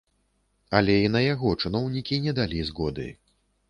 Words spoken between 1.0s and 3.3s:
і на яго чыноўнікі не далі згоды.